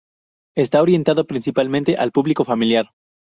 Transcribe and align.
Está 0.57 0.81
orientado 0.81 1.27
principalmente 1.27 1.95
al 1.95 2.11
público 2.11 2.43
familiar. 2.43 2.89